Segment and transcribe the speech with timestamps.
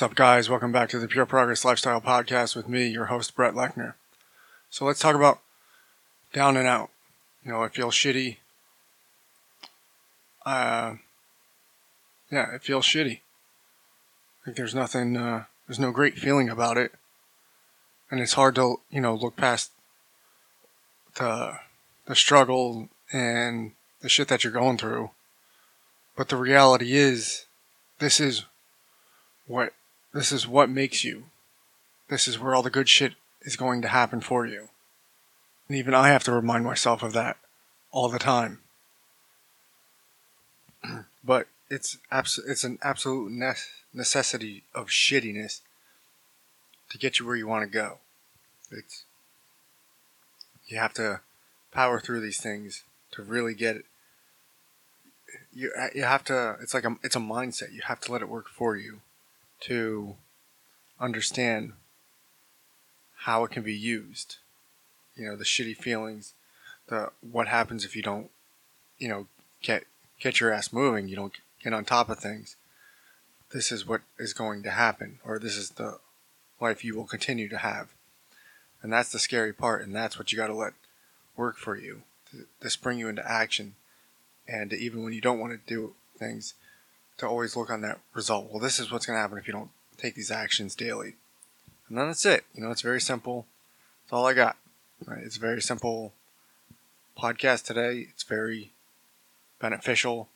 [0.00, 0.48] What's up, guys?
[0.48, 3.92] Welcome back to the Pure Progress Lifestyle Podcast with me, your host, Brett Lechner.
[4.70, 5.40] So let's talk about
[6.32, 6.88] down and out.
[7.44, 8.38] You know, it feels shitty.
[10.46, 10.94] Uh,
[12.32, 13.20] yeah, it feels shitty.
[14.46, 16.92] Like there's nothing, uh, there's no great feeling about it.
[18.10, 19.70] And it's hard to, you know, look past
[21.16, 21.58] the,
[22.06, 25.10] the struggle and the shit that you're going through.
[26.16, 27.44] But the reality is,
[27.98, 28.46] this is
[29.46, 29.74] what
[30.12, 31.24] this is what makes you.
[32.08, 34.68] This is where all the good shit is going to happen for you.
[35.68, 37.36] And even I have to remind myself of that
[37.92, 38.58] all the time.
[41.24, 43.54] but it's abs- it's an absolute ne-
[43.94, 45.60] necessity of shittiness
[46.90, 47.98] to get you where you want to go.
[48.72, 49.04] It's
[50.66, 51.20] you have to
[51.70, 53.84] power through these things to really get it.
[55.52, 56.56] You you have to.
[56.60, 57.72] It's like a it's a mindset.
[57.72, 59.00] You have to let it work for you
[59.60, 60.16] to
[60.98, 61.72] understand
[63.20, 64.36] how it can be used.
[65.16, 66.34] You know, the shitty feelings,
[66.88, 68.30] the what happens if you don't,
[68.98, 69.26] you know,
[69.62, 69.84] get
[70.18, 72.56] get your ass moving, you don't get on top of things.
[73.52, 75.98] This is what is going to happen, or this is the
[76.60, 77.88] life you will continue to have.
[78.82, 80.72] And that's the scary part, and that's what you got to let
[81.36, 83.74] work for you to, to spring you into action.
[84.46, 86.54] And even when you don't want to do things,
[87.20, 88.50] to always look on that result.
[88.50, 91.14] Well, this is what's going to happen if you don't take these actions daily.
[91.88, 92.44] And then that's it.
[92.54, 93.46] You know, it's very simple.
[94.04, 94.56] That's all I got.
[95.04, 95.22] Right?
[95.22, 96.12] It's a very simple
[97.18, 98.08] podcast today.
[98.10, 98.72] It's very
[99.60, 100.28] beneficial.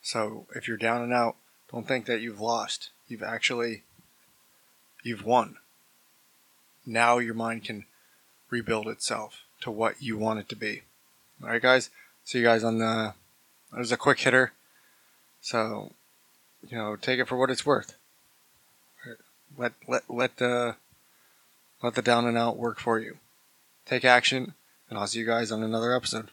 [0.00, 1.36] So if you're down and out,
[1.72, 2.90] don't think that you've lost.
[3.08, 3.82] You've actually
[5.02, 5.56] you've won.
[6.84, 7.84] Now your mind can
[8.50, 10.82] rebuild itself to what you want it to be.
[11.42, 11.90] All right, guys.
[12.24, 13.14] See you guys on the.
[13.72, 14.52] There's a quick hitter.
[15.46, 15.92] So,
[16.68, 17.96] you know, take it for what it's worth.
[19.56, 20.74] Let let let the
[21.80, 23.18] let the down and out work for you.
[23.84, 24.54] Take action,
[24.90, 26.30] and I'll see you guys on another episode.